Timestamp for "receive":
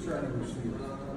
0.38-0.64